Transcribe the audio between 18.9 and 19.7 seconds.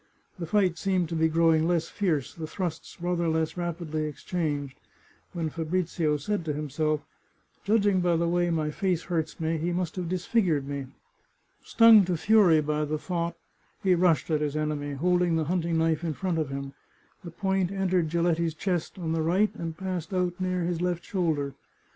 on the right,